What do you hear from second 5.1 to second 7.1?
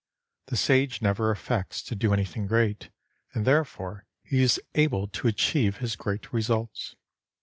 achieve his great results.